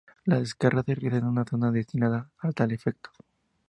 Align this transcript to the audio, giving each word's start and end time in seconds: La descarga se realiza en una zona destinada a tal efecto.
La 0.25 0.39
descarga 0.39 0.81
se 0.81 0.95
realiza 0.95 1.17
en 1.19 1.25
una 1.27 1.45
zona 1.45 1.69
destinada 1.71 2.31
a 2.39 2.51
tal 2.53 2.71
efecto. 2.71 3.11